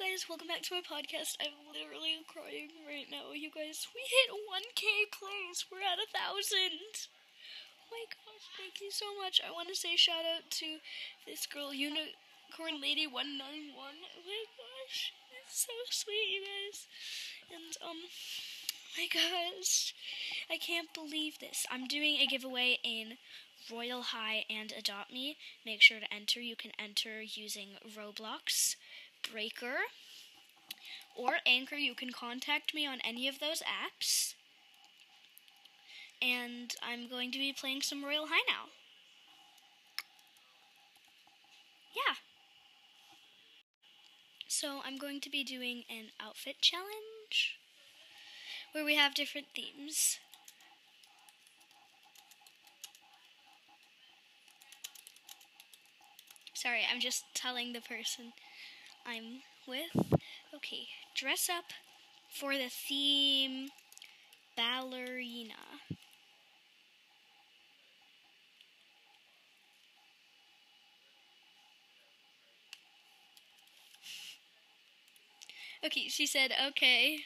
[0.00, 1.36] guys, welcome back to my podcast.
[1.44, 3.36] I'm literally crying right now.
[3.36, 5.68] You guys, we hit 1k plays.
[5.68, 7.12] We're at a thousand.
[7.84, 9.44] Oh my gosh, thank you so much.
[9.44, 10.80] I want to say shout out to
[11.28, 13.44] this girl, Unicorn Lady 191.
[13.44, 15.12] Oh my gosh,
[15.44, 16.88] it's so sweet, you guys.
[17.52, 19.92] And, um, oh my gosh,
[20.48, 21.68] I can't believe this.
[21.68, 23.20] I'm doing a giveaway in
[23.68, 25.36] Royal High and Adopt Me.
[25.66, 26.40] Make sure to enter.
[26.40, 28.76] You can enter using Roblox,
[29.30, 29.76] Breaker,
[31.16, 31.76] or Anchor.
[31.76, 34.34] You can contact me on any of those apps.
[36.22, 38.68] And I'm going to be playing some Royal High now.
[41.94, 42.14] Yeah.
[44.46, 47.56] So I'm going to be doing an outfit challenge
[48.72, 50.18] where we have different themes.
[56.52, 58.34] Sorry, I'm just telling the person
[59.10, 60.20] I'm with.
[60.54, 61.72] Okay, dress up
[62.30, 63.70] for the theme
[64.56, 65.54] ballerina.
[75.84, 77.24] Okay, she said, okay.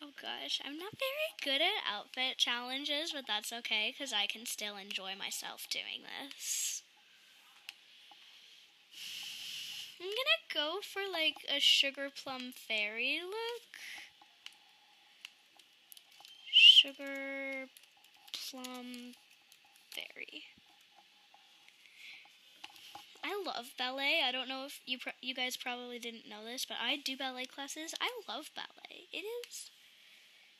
[0.00, 4.46] Oh gosh, I'm not very good at outfit challenges, but that's okay because I can
[4.46, 6.83] still enjoy myself doing this.
[10.00, 13.62] I'm gonna go for like a sugar plum fairy look.
[16.52, 17.68] Sugar
[18.32, 19.14] plum
[19.94, 20.44] fairy.
[23.24, 24.20] I love ballet.
[24.24, 27.46] I don't know if you you guys probably didn't know this, but I do ballet
[27.46, 27.94] classes.
[28.00, 29.08] I love ballet.
[29.12, 29.70] It is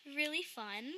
[0.06, 0.92] really fun.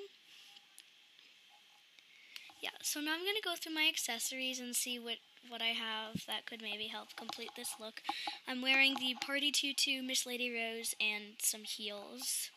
[2.62, 5.19] Yeah, so now I'm going to go through my accessories and see what
[5.49, 8.03] what I have that could maybe help complete this look.
[8.49, 12.51] I'm wearing the Party Tutu Miss Lady Rose and some heels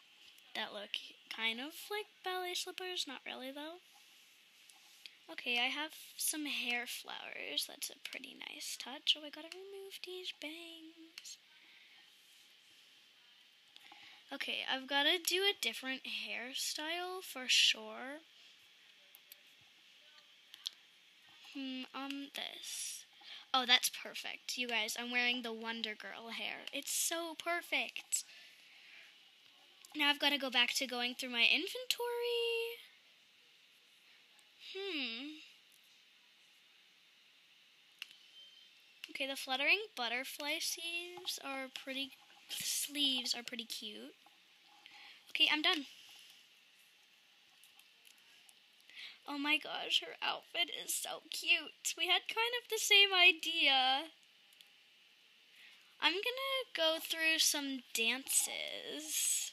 [0.56, 0.90] that look
[1.36, 3.80] kind of like ballet slippers, not really though.
[5.32, 7.66] Okay, I have some hair flowers.
[7.68, 9.16] That's a pretty nice touch.
[9.18, 11.38] Oh, I gotta remove these bangs.
[14.34, 18.22] Okay, I've gotta do a different hairstyle for sure.
[21.60, 23.06] Hmm, um, this.
[23.54, 24.58] Oh, that's perfect.
[24.58, 26.68] You guys, I'm wearing the Wonder Girl hair.
[26.72, 28.24] It's so perfect.
[29.96, 32.78] Now I've got to go back to going through my inventory.
[34.74, 35.28] Hmm.
[39.10, 42.12] Okay, the fluttering butterfly sleeves are pretty
[42.50, 44.14] sleeves are pretty cute.
[45.32, 45.86] Okay, I'm done.
[49.28, 51.94] Oh my gosh, her outfit is so cute.
[51.98, 54.10] We had kind of the same idea.
[56.02, 59.52] I'm gonna go through some dances.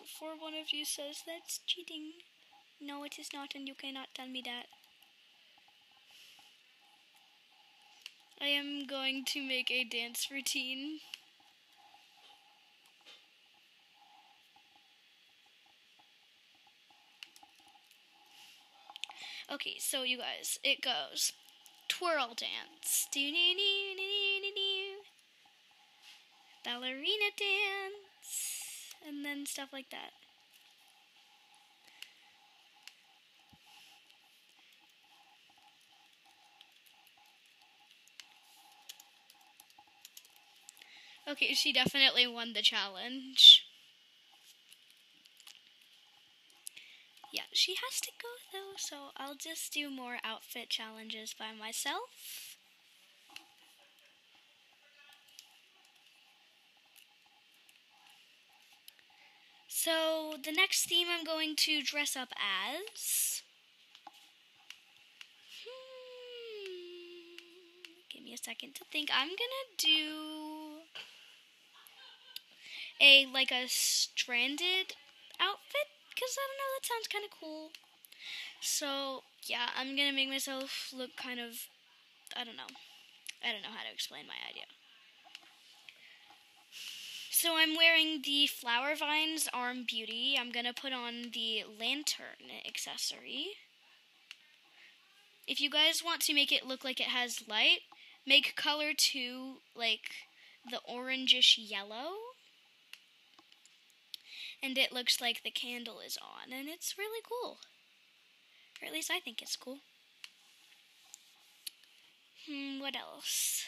[0.00, 2.12] Before one of you says that's cheating.
[2.80, 4.66] No, it is not, and you cannot tell me that.
[8.40, 11.00] I am going to make a dance routine.
[19.48, 21.32] Okay, so you guys, it goes
[21.88, 23.06] twirl dance,
[26.64, 30.10] ballerina dance, and then stuff like that.
[41.28, 43.64] Okay, she definitely won the challenge.
[47.32, 52.58] Yeah, she has to go though, so I'll just do more outfit challenges by myself.
[59.66, 63.42] So, the next theme I'm going to dress up as.
[65.64, 67.36] Hmm,
[68.14, 69.10] give me a second to think.
[69.12, 70.82] I'm gonna do
[73.00, 74.94] a like a stranded
[75.40, 77.70] outfit because I don't know, that sounds kind of cool.
[78.60, 81.68] So, yeah, I'm gonna make myself look kind of.
[82.34, 82.72] I don't know.
[83.44, 84.64] I don't know how to explain my idea.
[87.30, 90.36] So, I'm wearing the Flower Vines Arm Beauty.
[90.40, 93.48] I'm gonna put on the lantern accessory.
[95.46, 97.80] If you guys want to make it look like it has light,
[98.26, 100.10] make color 2 like
[100.68, 102.14] the orangish yellow
[104.62, 107.58] and it looks like the candle is on, and it's really cool.
[108.82, 109.78] Or at least I think it's cool.
[112.46, 113.66] Hmm, what else?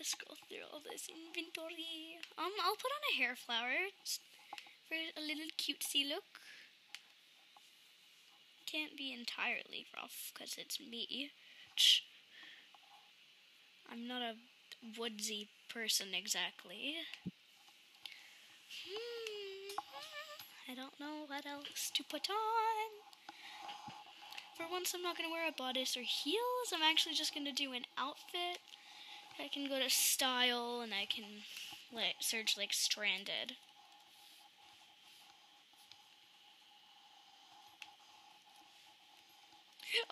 [0.00, 2.16] just go through all this inventory.
[2.38, 3.92] Um, I'll put on a hair flower
[4.88, 6.24] for a little cutesy look.
[8.64, 11.30] Can't be entirely rough because it's me.
[13.92, 14.36] I'm not a
[14.98, 16.94] woodsy person exactly.
[20.68, 23.34] I don't know what else to put on.
[24.56, 26.72] For once, I'm not going to wear a bodice or heels.
[26.72, 28.58] I'm actually just going to do an outfit.
[29.42, 31.24] I can go to style and I can
[31.92, 33.56] like search like stranded.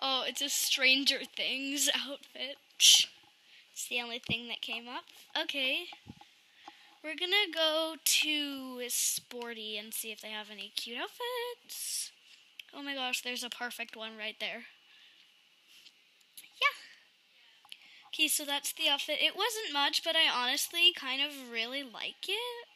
[0.01, 2.57] Oh, it's a Stranger Things outfit.
[2.77, 5.03] It's the only thing that came up.
[5.39, 5.85] Okay.
[7.03, 12.11] We're gonna go to Sporty and see if they have any cute outfits.
[12.73, 14.65] Oh my gosh, there's a perfect one right there.
[16.61, 16.75] Yeah.
[18.09, 19.19] Okay, so that's the outfit.
[19.21, 22.67] It wasn't much, but I honestly kind of really like it.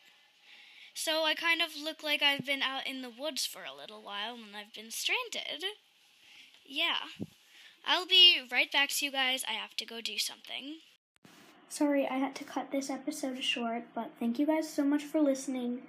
[0.94, 4.02] So I kind of look like I've been out in the woods for a little
[4.02, 5.66] while and I've been stranded.
[6.66, 7.10] Yeah.
[7.86, 9.44] I'll be right back to you guys.
[9.48, 10.80] I have to go do something.
[11.74, 15.20] Sorry, I had to cut this episode short, but thank you guys so much for
[15.20, 15.82] listening.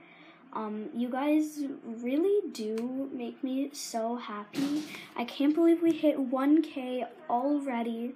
[0.54, 4.84] Um, you guys really do make me so happy.
[5.14, 8.14] I can't believe we hit 1K already.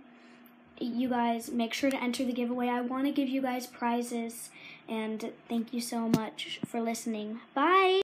[0.81, 2.69] You guys, make sure to enter the giveaway.
[2.69, 4.49] I want to give you guys prizes,
[4.89, 7.41] and thank you so much for listening.
[7.53, 7.97] Bye!